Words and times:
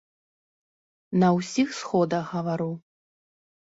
На 1.23 1.29
ўсіх 1.37 1.67
сходах 1.81 2.23
гавару. 2.39 2.71